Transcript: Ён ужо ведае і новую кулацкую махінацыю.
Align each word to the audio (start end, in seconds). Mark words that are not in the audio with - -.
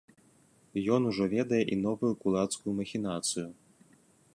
Ён 0.95 1.01
ужо 1.11 1.23
ведае 1.35 1.61
і 1.75 1.79
новую 1.85 2.13
кулацкую 2.25 2.77
махінацыю. 2.83 3.49